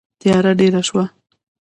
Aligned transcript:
تیاره 0.19 0.51
ډېره 0.59 0.81
شوه. 0.87 1.03